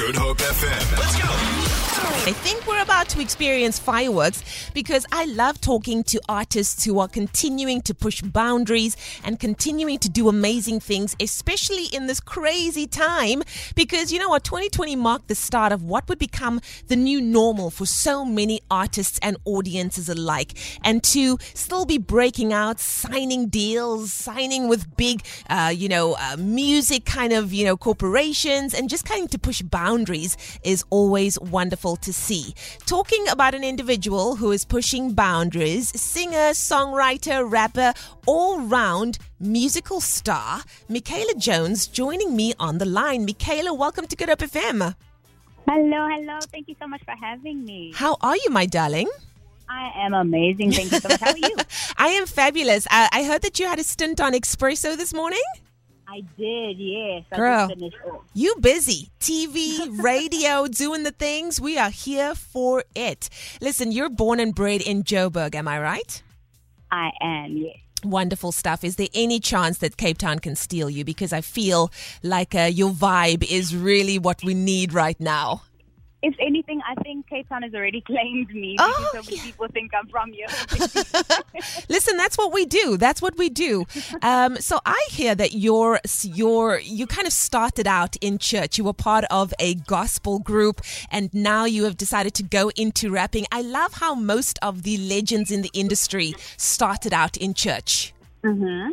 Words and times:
Good 0.00 0.16
Hope 0.16 0.38
FM. 0.38 0.98
Let's 0.98 1.20
go. 1.20 1.70
I 2.22 2.32
think 2.32 2.66
we're 2.66 2.82
about 2.82 3.08
to 3.10 3.20
experience 3.20 3.78
fireworks 3.78 4.70
because 4.72 5.06
I 5.10 5.24
love 5.24 5.60
talking 5.60 6.04
to 6.04 6.20
artists 6.28 6.84
who 6.84 6.98
are 7.00 7.08
continuing 7.08 7.80
to 7.82 7.94
push 7.94 8.20
boundaries 8.20 8.96
and 9.24 9.40
continuing 9.40 9.98
to 9.98 10.08
do 10.08 10.28
amazing 10.28 10.80
things, 10.80 11.16
especially 11.18 11.86
in 11.86 12.06
this 12.06 12.20
crazy 12.20 12.86
time. 12.86 13.42
Because 13.74 14.12
you 14.12 14.18
know 14.18 14.28
what, 14.28 14.44
2020 14.44 14.96
marked 14.96 15.28
the 15.28 15.34
start 15.34 15.72
of 15.72 15.82
what 15.82 16.08
would 16.08 16.18
become 16.18 16.60
the 16.88 16.96
new 16.96 17.20
normal 17.20 17.70
for 17.70 17.86
so 17.86 18.24
many 18.24 18.60
artists 18.70 19.18
and 19.22 19.36
audiences 19.44 20.08
alike. 20.08 20.52
And 20.84 21.02
to 21.04 21.38
still 21.54 21.86
be 21.86 21.98
breaking 21.98 22.52
out, 22.52 22.80
signing 22.80 23.48
deals, 23.48 24.12
signing 24.12 24.68
with 24.68 24.96
big, 24.96 25.22
uh, 25.48 25.72
you 25.74 25.88
know, 25.88 26.16
uh, 26.20 26.36
music 26.38 27.06
kind 27.06 27.32
of, 27.32 27.52
you 27.52 27.64
know, 27.64 27.76
corporations 27.76 28.74
and 28.74 28.88
just 28.88 29.04
kind 29.04 29.24
of 29.24 29.30
to 29.30 29.38
push 29.38 29.62
boundaries 29.62 29.89
is 30.62 30.84
always 30.90 31.38
wonderful 31.40 31.96
to 31.96 32.12
see. 32.12 32.54
Talking 32.86 33.26
about 33.28 33.54
an 33.54 33.64
individual 33.64 34.36
who 34.36 34.52
is 34.52 34.64
pushing 34.64 35.14
boundaries, 35.14 35.88
singer, 36.00 36.52
songwriter, 36.54 37.50
rapper, 37.50 37.92
all 38.26 38.60
round 38.60 39.18
musical 39.40 40.00
star, 40.00 40.62
Mikhalé 40.88 41.36
Jones, 41.38 41.88
joining 41.88 42.36
me 42.36 42.54
on 42.60 42.78
the 42.78 42.84
line. 42.84 43.26
Mikhalé, 43.26 43.76
welcome 43.76 44.06
to 44.06 44.14
Good 44.14 44.28
Hope 44.28 44.38
FM. 44.38 44.94
Hello, 45.68 46.08
hello. 46.08 46.38
Thank 46.52 46.68
you 46.68 46.76
so 46.80 46.86
much 46.86 47.02
for 47.04 47.14
having 47.20 47.64
me. 47.64 47.92
How 47.94 48.16
are 48.20 48.36
you, 48.36 48.50
my 48.50 48.66
darling? 48.66 49.08
I 49.68 50.04
am 50.04 50.14
amazing. 50.14 50.72
Thank 50.72 50.92
you 50.92 51.00
so 51.00 51.08
much. 51.08 51.20
How 51.20 51.32
are 51.32 51.36
you? 51.36 51.56
I 51.96 52.08
am 52.08 52.26
fabulous. 52.26 52.86
I, 52.90 53.08
I 53.12 53.24
heard 53.24 53.42
that 53.42 53.58
you 53.58 53.66
had 53.66 53.78
a 53.78 53.84
stint 53.84 54.20
on 54.20 54.34
Expresso 54.34 54.96
this 54.96 55.12
morning. 55.12 55.42
I 56.10 56.22
did, 56.36 56.76
yes. 56.78 57.24
I 57.30 57.36
Girl. 57.36 57.68
just 57.68 57.78
finished 57.78 57.96
it. 58.04 58.12
You 58.34 58.56
busy. 58.60 59.10
TV, 59.20 59.96
radio, 60.02 60.66
doing 60.66 61.04
the 61.04 61.12
things. 61.12 61.60
We 61.60 61.78
are 61.78 61.90
here 61.90 62.34
for 62.34 62.82
it. 62.96 63.28
Listen, 63.60 63.92
you're 63.92 64.10
born 64.10 64.40
and 64.40 64.52
bred 64.52 64.80
in 64.80 65.04
Joburg, 65.04 65.54
am 65.54 65.68
I 65.68 65.80
right? 65.80 66.20
I 66.90 67.10
am, 67.20 67.56
yes. 67.56 67.76
Wonderful 68.02 68.50
stuff. 68.50 68.82
Is 68.82 68.96
there 68.96 69.06
any 69.14 69.38
chance 69.38 69.78
that 69.78 69.96
Cape 69.96 70.18
Town 70.18 70.40
can 70.40 70.56
steal 70.56 70.90
you? 70.90 71.04
Because 71.04 71.32
I 71.32 71.42
feel 71.42 71.92
like 72.24 72.56
uh, 72.56 72.62
your 72.62 72.90
vibe 72.90 73.48
is 73.48 73.76
really 73.76 74.18
what 74.18 74.42
we 74.42 74.54
need 74.54 74.92
right 74.92 75.20
now. 75.20 75.62
If 76.22 76.34
anything, 76.38 76.80
I 76.86 76.94
think 77.02 77.26
Cape 77.28 77.48
Town 77.48 77.62
has 77.62 77.74
already 77.74 78.00
claimed 78.06 78.52
me 78.54 78.76
Oh, 78.78 78.86
because 79.12 79.24
so 79.26 79.30
many 79.30 79.36
yeah. 79.38 79.42
people 79.44 79.66
think 79.72 79.90
I'm 79.98 80.06
from 80.08 80.32
here. 80.32 80.46
Listen, 81.88 82.16
that's 82.16 82.36
what 82.36 82.52
we 82.52 82.66
do. 82.66 82.96
That's 82.96 83.22
what 83.22 83.36
we 83.36 83.48
do. 83.48 83.84
Um, 84.22 84.56
so 84.56 84.80
I 84.84 85.00
hear 85.10 85.34
that 85.34 85.54
you're 85.54 85.98
you're 86.22 86.78
you 86.80 87.06
kind 87.06 87.26
of 87.26 87.32
started 87.32 87.86
out 87.86 88.16
in 88.20 88.36
church. 88.38 88.76
You 88.76 88.84
were 88.84 88.92
part 88.92 89.24
of 89.30 89.54
a 89.58 89.74
gospel 89.76 90.38
group, 90.40 90.82
and 91.10 91.32
now 91.32 91.64
you 91.64 91.84
have 91.84 91.96
decided 91.96 92.34
to 92.34 92.42
go 92.42 92.70
into 92.76 93.10
rapping. 93.10 93.46
I 93.50 93.62
love 93.62 93.94
how 93.94 94.14
most 94.14 94.58
of 94.62 94.82
the 94.82 94.98
legends 94.98 95.50
in 95.50 95.62
the 95.62 95.70
industry 95.72 96.34
started 96.58 97.14
out 97.14 97.36
in 97.38 97.54
church. 97.54 98.12
mm-hmm. 98.44 98.90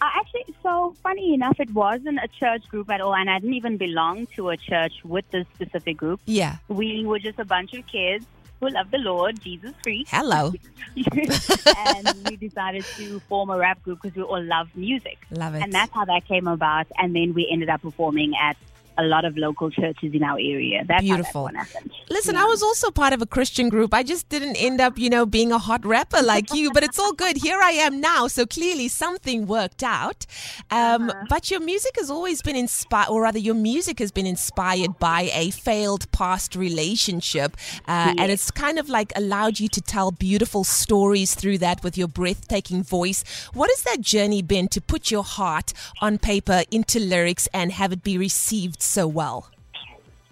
Uh, 0.00 0.06
actually, 0.20 0.33
so 0.62 0.94
funny 1.02 1.34
enough, 1.34 1.58
it 1.60 1.70
wasn't 1.70 2.18
a 2.22 2.28
church 2.28 2.68
group 2.68 2.90
at 2.90 3.00
all, 3.00 3.14
and 3.14 3.30
I 3.30 3.38
didn't 3.38 3.54
even 3.54 3.76
belong 3.76 4.26
to 4.36 4.50
a 4.50 4.56
church 4.56 4.92
with 5.04 5.28
this 5.30 5.46
specific 5.54 5.96
group. 5.96 6.20
Yeah. 6.26 6.56
We 6.68 7.04
were 7.04 7.18
just 7.18 7.38
a 7.38 7.44
bunch 7.44 7.74
of 7.74 7.86
kids 7.86 8.26
who 8.60 8.68
love 8.70 8.90
the 8.90 8.98
Lord, 8.98 9.40
Jesus 9.40 9.72
freaks. 9.82 10.10
Hello. 10.10 10.52
and 10.96 12.12
we 12.28 12.36
decided 12.36 12.84
to 12.96 13.20
form 13.20 13.50
a 13.50 13.58
rap 13.58 13.82
group 13.82 14.00
because 14.02 14.16
we 14.16 14.22
all 14.22 14.42
love 14.42 14.68
music. 14.74 15.18
Love 15.30 15.54
it. 15.54 15.62
And 15.62 15.72
that's 15.72 15.92
how 15.92 16.04
that 16.04 16.26
came 16.26 16.46
about. 16.46 16.86
And 16.98 17.14
then 17.14 17.34
we 17.34 17.48
ended 17.50 17.68
up 17.68 17.82
performing 17.82 18.32
at 18.40 18.56
a 18.98 19.02
lot 19.04 19.24
of 19.24 19.36
local 19.36 19.70
churches 19.70 20.14
in 20.14 20.22
our 20.22 20.38
area. 20.38 20.84
That's 20.86 21.02
Beautiful. 21.02 21.50
That. 21.52 21.68
Listen, 22.10 22.34
Yeah. 22.34 22.42
I 22.42 22.46
was 22.46 22.62
also 22.62 22.90
part 22.90 23.12
of 23.12 23.20
a 23.22 23.26
Christian 23.26 23.68
group. 23.68 23.92
I 23.94 24.02
just 24.02 24.28
didn't 24.28 24.56
end 24.56 24.80
up, 24.80 24.98
you 24.98 25.10
know, 25.10 25.26
being 25.26 25.52
a 25.52 25.58
hot 25.58 25.84
rapper 25.84 26.22
like 26.22 26.52
you, 26.54 26.70
but 26.72 26.82
it's 26.84 26.98
all 26.98 27.12
good. 27.12 27.36
Here 27.38 27.60
I 27.60 27.72
am 27.72 28.00
now. 28.00 28.28
So 28.28 28.46
clearly 28.46 28.88
something 28.88 29.46
worked 29.46 29.82
out. 29.82 30.26
Um, 30.70 31.10
Uh-huh. 31.10 31.24
But 31.28 31.50
your 31.50 31.60
music 31.60 31.94
has 31.98 32.10
always 32.10 32.40
been 32.42 32.56
inspired, 32.56 33.08
or 33.08 33.22
rather, 33.22 33.38
your 33.38 33.54
music 33.54 33.98
has 33.98 34.12
been 34.12 34.26
inspired 34.26 34.98
by 34.98 35.30
a 35.34 35.50
failed 35.50 36.10
past 36.12 36.54
relationship. 36.56 37.56
Uh, 37.88 38.14
And 38.18 38.30
it's 38.30 38.50
kind 38.50 38.78
of 38.78 38.88
like 38.88 39.12
allowed 39.16 39.58
you 39.60 39.68
to 39.68 39.80
tell 39.80 40.10
beautiful 40.12 40.62
stories 40.64 41.34
through 41.34 41.58
that 41.58 41.82
with 41.82 41.98
your 41.98 42.08
breathtaking 42.08 42.82
voice. 42.82 43.24
What 43.52 43.68
has 43.74 43.82
that 43.82 44.00
journey 44.00 44.42
been 44.42 44.68
to 44.68 44.80
put 44.80 45.10
your 45.10 45.24
heart 45.24 45.72
on 46.00 46.18
paper 46.18 46.62
into 46.70 46.98
lyrics 47.00 47.48
and 47.52 47.72
have 47.72 47.92
it 47.92 48.02
be 48.02 48.16
received 48.18 48.82
so 48.84 49.06
well? 49.06 49.50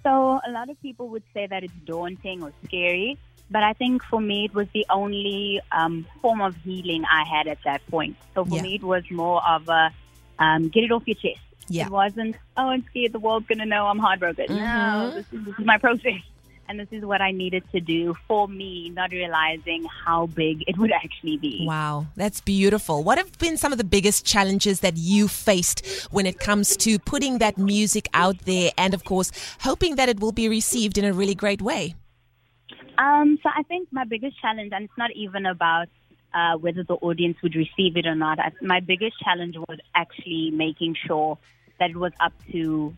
So 0.03 0.41
a 0.47 0.51
lot 0.51 0.69
of 0.69 0.81
people 0.83 1.09
would 1.09 1.23
say 1.33 1.47
that 1.47 1.63
it's 1.63 1.73
daunting 1.85 2.43
or 2.43 2.53
scary, 2.65 3.19
but 3.51 3.63
I 3.63 3.73
think 3.73 4.03
for 4.05 4.21
me 4.21 4.47
it 4.47 4.55
was 4.55 4.67
the 4.75 4.85
only 4.91 5.61
um, 5.71 6.07
form 6.21 6.41
of 6.41 6.57
healing 6.57 7.05
I 7.05 7.25
had 7.25 7.47
at 7.47 7.59
that 7.65 7.87
point. 7.87 8.17
So 8.35 8.45
for 8.45 8.57
Yeah. 8.57 8.63
me 8.63 8.75
it 8.77 8.83
was 8.83 9.05
more 9.11 9.41
of 9.49 9.69
a 9.69 9.91
um, 10.39 10.69
get 10.69 10.83
it 10.85 10.91
off 10.91 11.07
your 11.07 11.15
chest. 11.15 11.39
Yeah. 11.69 11.87
It 11.87 11.93
wasn't 11.93 12.37
oh 12.57 12.69
I'm 12.71 12.85
scared 12.91 13.13
the 13.13 13.21
world's 13.21 13.47
gonna 13.47 13.67
know 13.67 13.87
I'm 13.87 13.99
heartbroken. 13.99 14.47
Mm-hmm. 14.49 14.57
No, 14.57 15.11
this 15.15 15.27
is, 15.33 15.45
this 15.45 15.59
is 15.59 15.65
my 15.65 15.79
process. 15.79 16.21
And 16.69 16.81
this 16.81 16.89
is 16.91 17.05
what 17.05 17.21
I 17.21 17.33
needed 17.33 17.65
to 17.73 17.81
do 17.81 18.15
for 18.27 18.49
me, 18.49 18.91
not 18.91 19.11
realizing 19.11 19.85
how 20.05 20.27
big 20.27 20.65
it 20.67 20.79
would 20.79 20.93
actually 20.93 21.37
be. 21.37 21.65
Wow, 21.67 22.07
that's 22.17 22.41
beautiful. 22.41 23.03
What 23.05 23.19
have 23.19 23.37
been 23.39 23.57
some 23.57 23.73
of 23.73 23.79
the 23.79 23.85
biggest 23.85 24.25
challenges 24.25 24.81
that 24.81 24.97
you 24.97 25.29
faced 25.29 25.87
when 26.11 26.25
it 26.25 26.39
comes 26.39 26.77
to 26.79 26.99
putting 26.99 27.39
that 27.39 27.59
music 27.59 28.09
out 28.15 28.39
there 28.41 28.71
and, 28.79 28.95
of 28.95 29.05
course, 29.05 29.31
hoping 29.61 29.97
that 29.97 30.09
it 30.09 30.21
will 30.21 30.33
be 30.33 30.49
received 30.49 30.97
in 30.97 31.05
a 31.05 31.13
really 31.13 31.35
great 31.35 31.61
way? 31.61 31.95
Um, 32.97 33.39
so 33.43 33.51
I 33.55 33.63
think 33.65 33.89
my 33.91 34.05
biggest 34.05 34.41
challenge, 34.41 34.73
and 34.73 34.85
it's 34.85 34.99
not 34.99 35.11
even 35.13 35.47
about 35.47 35.89
uh, 36.33 36.57
whether 36.57 36.85
the 36.85 36.95
audience 36.95 37.37
would 37.43 37.55
receive 37.55 37.97
it 37.97 38.07
or 38.07 38.15
not. 38.15 38.39
I, 38.39 38.53
my 38.63 38.81
biggest 38.81 39.19
challenge 39.21 39.57
was 39.57 39.79
actually 39.95 40.51
making 40.53 40.97
sure 41.07 41.39
that 41.79 41.91
it 41.91 41.97
was 41.97 42.13
up 42.21 42.33
to 42.53 42.95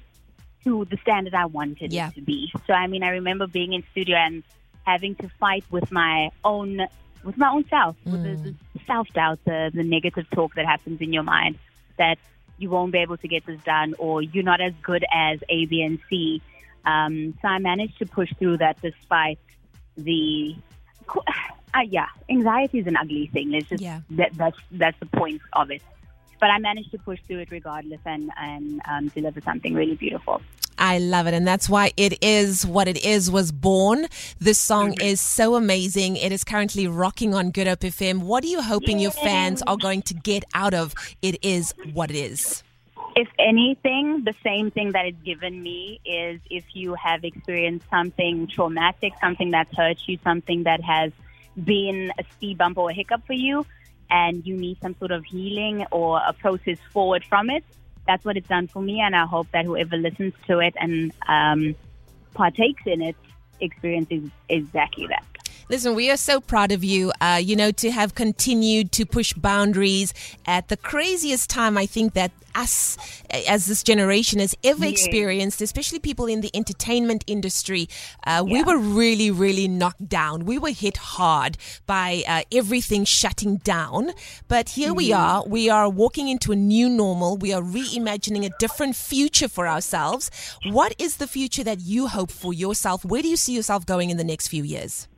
to 0.65 0.85
the 0.87 0.97
standard 0.99 1.35
I 1.35 1.47
wanted 1.47 1.93
Yeah. 1.93 2.09
it 2.09 2.15
to 2.17 2.21
be. 2.23 2.51
So 2.67 2.73
I 2.73 2.87
mean, 2.87 3.03
I 3.03 3.11
remember 3.11 3.47
being 3.47 3.73
in 3.73 3.83
studio 3.93 4.17
and 4.17 4.43
having 4.87 5.15
to 5.17 5.29
fight 5.41 5.65
with 5.71 5.91
my 5.93 6.31
own 6.45 6.87
with 7.23 7.39
my 7.39 7.49
own 7.51 7.65
self, 7.69 7.97
with 8.05 8.23
the, 8.23 8.55
the 8.75 8.81
self 8.87 9.09
doubt, 9.15 9.39
the 9.45 9.71
the 9.73 9.83
negative 9.85 10.29
talk 10.31 10.55
that 10.57 10.67
happens 10.67 11.01
in 11.01 11.13
your 11.13 11.23
mind 11.23 11.59
that 11.97 12.19
you 12.59 12.71
won't 12.71 12.93
be 12.93 12.99
able 12.99 13.17
to 13.17 13.29
get 13.29 13.45
this 13.47 13.61
done, 13.63 13.95
or 13.99 14.23
you're 14.23 14.45
not 14.45 14.61
as 14.61 14.73
good 14.83 15.05
as 15.13 15.41
A, 15.49 15.67
B, 15.67 15.83
and 15.83 15.99
C. 16.09 16.43
Um, 16.85 17.37
so 17.41 17.49
I 17.49 17.59
managed 17.59 17.99
to 17.99 18.07
push 18.07 18.31
through 18.39 18.59
that 18.59 18.81
despite 18.83 19.39
the 19.97 20.55
uh, 21.75 21.81
yeah, 21.89 22.07
anxiety 22.29 22.79
is 22.79 22.87
an 22.87 22.97
ugly 22.97 23.27
thing. 23.33 23.51
Let's 23.51 23.69
just 23.69 23.83
Yeah. 23.83 24.01
that, 24.11 24.31
that's 24.37 24.59
that's 24.71 24.99
the 25.01 25.07
point 25.07 25.41
of 25.55 25.71
it. 25.71 25.83
But 26.41 26.51
I 26.51 26.59
managed 26.59 26.91
to 26.93 26.99
push 26.99 27.21
through 27.27 27.41
it 27.41 27.51
regardless 27.51 28.01
and 28.05 28.31
and 28.39 28.81
um, 28.89 29.09
deliver 29.09 29.41
something 29.41 29.75
really 29.75 29.97
beautiful. 29.97 30.41
I 30.79 30.99
love 30.99 31.27
it. 31.27 31.35
And 31.35 31.47
that's 31.47 31.69
why 31.69 31.93
It 31.97 32.23
Is 32.23 32.67
What 32.67 32.89
It 32.89 33.05
Is 33.05 33.31
was 33.31 33.53
born. 33.53 34.07
This 34.39 34.61
song 34.61 34.95
is 35.01 35.21
so 35.21 35.55
amazing. 35.55 36.17
It 36.17 36.33
is 36.33 36.45
currently 36.45 36.89
rocking 36.89 37.35
on 37.35 37.51
Good 37.51 37.67
Hope 37.67 37.81
FM. 37.81 38.21
What 38.21 38.45
are 38.45 38.49
you 38.49 38.63
hoping 38.63 38.99
your 38.99 39.13
fans 39.13 39.63
are 39.67 39.77
going 39.77 40.03
to 40.03 40.15
get 40.15 40.45
out 40.55 40.75
of 40.75 40.95
It 41.23 41.39
Is 41.43 41.75
What 41.93 42.11
It 42.11 42.17
Is? 42.17 42.63
If 43.17 43.29
anything, 43.39 44.25
the 44.25 44.35
same 44.43 44.73
thing 44.73 44.93
that 44.93 45.07
it's 45.07 45.23
given 45.23 45.63
me 45.63 46.01
is 46.05 46.41
if 46.51 46.65
you 46.73 46.95
have 46.95 47.23
experienced 47.23 47.87
something 47.89 48.49
traumatic, 48.49 49.13
something 49.21 49.53
that's 49.53 49.75
hurt 49.77 49.99
you, 50.07 50.19
something 50.25 50.65
that 50.65 50.83
has 50.83 51.13
been 51.63 52.11
a 52.19 52.25
speed 52.33 52.59
bump 52.59 52.77
or 52.77 52.91
a 52.91 52.93
hiccup 52.93 53.25
for 53.25 53.35
you, 53.35 53.65
and 54.15 54.47
you 54.47 54.57
need 54.57 54.79
some 54.81 54.95
sort 55.01 55.11
of 55.11 55.25
healing 55.25 55.85
or 55.91 56.21
a 56.25 56.33
process 56.33 56.79
forward 56.93 57.25
from 57.25 57.51
it, 57.51 57.65
that's 58.07 58.25
what 58.25 58.37
it's 58.37 58.47
done 58.49 58.69
for 58.69 58.81
me. 58.81 59.01
And 59.01 59.17
I 59.17 59.27
hope 59.27 59.49
that 59.53 59.65
whoever 59.65 59.97
listens 59.97 60.35
to 60.47 60.61
it 60.61 60.75
and 60.79 61.13
um, 61.27 61.75
partakes 62.33 62.85
in 62.87 63.03
it 63.03 63.17
experiences 63.61 64.31
exactly 64.49 65.09
that. 65.09 65.25
Listen, 65.71 65.95
we 65.95 66.11
are 66.11 66.17
so 66.17 66.41
proud 66.41 66.73
of 66.73 66.85
you, 66.85 67.11
uh, 67.21 67.41
you 67.43 67.57
know, 67.57 67.71
to 67.73 67.91
have 67.91 68.15
continued 68.15 68.93
to 68.93 69.07
push 69.07 69.33
boundaries 69.33 70.13
at 70.47 70.69
the 70.69 70.77
craziest 70.77 71.49
time 71.49 71.79
I 71.79 71.87
think 71.87 72.13
that 72.15 72.33
us 72.55 72.97
as 73.49 73.67
this 73.67 73.83
generation 73.83 74.39
has 74.39 74.55
ever 74.63 74.85
Yeah. 74.85 74.91
experienced, 74.91 75.61
especially 75.61 75.99
people 75.99 76.27
in 76.27 76.41
the 76.41 76.51
entertainment 76.55 77.25
industry. 77.27 77.89
Uh, 78.27 78.45
We 78.47 78.63
were 78.63 78.79
really, 78.79 79.31
really 79.31 79.67
knocked 79.67 80.09
down. 80.09 80.45
We 80.45 80.59
were 80.59 80.71
hit 80.71 80.99
hard 80.99 81.57
by 81.87 82.23
uh, 82.29 82.43
everything 82.53 83.05
shutting 83.05 83.57
down. 83.57 84.13
But 84.47 84.69
here 84.71 84.93
we 84.95 85.09
Mm-hmm. 85.09 85.21
are. 85.21 85.45
We 85.49 85.69
are 85.71 85.89
walking 85.89 86.29
into 86.29 86.53
a 86.53 86.57
new 86.57 86.89
normal. 86.89 87.37
We 87.39 87.53
are 87.53 87.63
reimagining 87.63 88.45
a 88.47 88.51
different 88.61 88.95
future 88.95 89.49
for 89.49 89.67
ourselves. 89.67 90.31
What 90.71 90.95
is 90.99 91.17
the 91.17 91.27
future 91.27 91.65
that 91.65 91.81
you 91.81 92.07
hope 92.09 92.31
for 92.31 92.53
yourself? 92.53 93.05
Where 93.05 93.23
do 93.23 93.29
you 93.29 93.37
see 93.37 93.55
yourself 93.55 93.85
going 93.87 94.11
in 94.11 94.17
the 94.19 94.25
next 94.25 94.47
few 94.49 94.63
years? 94.63 95.09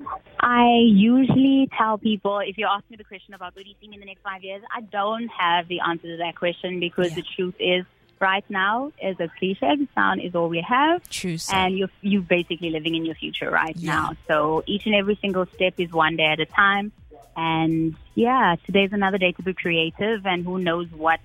I 0.46 0.78
usually 0.78 1.68
tell 1.76 1.98
people 1.98 2.38
if 2.38 2.56
you 2.56 2.68
ask 2.70 2.84
me 2.88 2.96
the 2.96 3.02
question 3.02 3.34
about 3.34 3.56
what 3.56 3.64
do 3.64 3.68
you 3.68 3.74
think 3.80 3.94
in 3.94 3.98
the 3.98 4.06
next 4.06 4.22
five 4.22 4.44
years, 4.44 4.62
I 4.72 4.80
don't 4.80 5.26
have 5.26 5.66
the 5.66 5.80
answer 5.80 6.06
to 6.06 6.16
that 6.18 6.36
question 6.36 6.78
because 6.78 7.08
Yeah. 7.08 7.16
the 7.16 7.24
truth 7.34 7.56
is, 7.58 7.84
right 8.20 8.44
now, 8.48 8.92
is 9.02 9.18
a 9.18 9.28
cliche 9.38 9.66
it 9.66 10.24
is 10.24 10.34
all 10.36 10.48
we 10.48 10.60
have. 10.60 11.02
True, 11.10 11.36
sir. 11.36 11.56
And 11.56 11.76
you're, 11.76 11.90
you're 12.00 12.22
basically 12.22 12.70
living 12.70 12.94
in 12.94 13.04
your 13.04 13.16
future 13.16 13.50
right 13.50 13.76
Yeah. 13.76 13.92
now. 13.94 14.12
So 14.28 14.62
each 14.66 14.86
and 14.86 14.94
every 14.94 15.16
single 15.20 15.46
step 15.56 15.74
is 15.78 15.90
one 15.90 16.14
day 16.16 16.26
at 16.26 16.38
a 16.38 16.46
time. 16.46 16.92
And 17.36 17.96
yeah, 18.14 18.54
today's 18.66 18.92
another 18.92 19.18
day 19.18 19.32
to 19.32 19.42
be 19.42 19.52
creative, 19.52 20.24
and 20.26 20.44
who 20.44 20.58
knows 20.60 20.86
what 20.92 21.18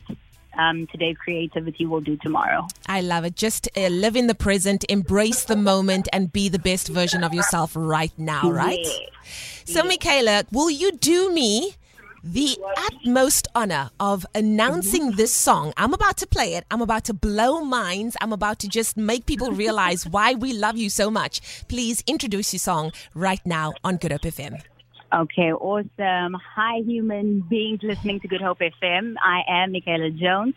um, 0.57 0.87
today's 0.87 1.17
creativity 1.17 1.85
will 1.85 2.01
do 2.01 2.17
tomorrow. 2.17 2.67
I 2.87 3.01
love 3.01 3.25
it. 3.25 3.35
Just 3.35 3.69
uh, 3.75 3.87
live 3.87 4.15
in 4.15 4.27
the 4.27 4.35
present, 4.35 4.85
embrace 4.89 5.45
the 5.45 5.55
moment, 5.55 6.07
and 6.11 6.31
be 6.31 6.49
the 6.49 6.59
best 6.59 6.87
version 6.89 7.23
of 7.23 7.33
yourself 7.33 7.71
right 7.75 8.11
now, 8.17 8.51
right? 8.51 8.79
Yeah. 8.79 9.07
So, 9.65 9.83
Mikhalé, 9.83 10.51
will 10.51 10.69
you 10.69 10.91
do 10.93 11.31
me 11.33 11.75
the 12.23 12.57
utmost 12.77 13.47
honor 13.55 13.89
of 13.99 14.25
announcing 14.35 15.11
this 15.11 15.33
song? 15.33 15.73
I'm 15.77 15.93
about 15.93 16.17
to 16.17 16.27
play 16.27 16.55
it. 16.55 16.65
I'm 16.69 16.81
about 16.81 17.05
to 17.05 17.13
blow 17.13 17.61
minds. 17.61 18.17
I'm 18.21 18.33
about 18.33 18.59
to 18.59 18.67
just 18.67 18.97
make 18.97 19.25
people 19.25 19.51
realize 19.51 20.05
why 20.05 20.33
we 20.33 20.53
love 20.53 20.77
you 20.77 20.89
so 20.89 21.09
much. 21.09 21.65
Please 21.67 22.03
introduce 22.07 22.53
your 22.53 22.59
song 22.59 22.91
right 23.13 23.43
now 23.45 23.73
on 23.83 23.97
Good 23.97 24.11
Hope 24.11 24.21
FM. 24.21 24.61
Okay, 25.13 25.51
awesome. 25.51 26.37
Hi, 26.55 26.77
human 26.85 27.41
beings 27.41 27.81
listening 27.83 28.21
to 28.21 28.29
Good 28.29 28.39
Hope 28.39 28.59
FM. 28.59 29.15
I 29.21 29.41
am 29.45 29.73
Mikhalé 29.73 30.17
Jones, 30.17 30.53